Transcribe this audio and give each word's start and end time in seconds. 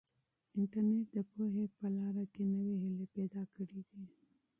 انټرنیټ 0.57 1.07
د 1.15 1.17
پوهې 1.31 1.65
په 1.77 1.85
لاره 1.97 2.23
کې 2.33 2.43
نوې 2.53 2.75
هیلې 2.83 3.07
پیدا 3.15 3.41
کړي 3.53 3.81
دي. 3.89 4.03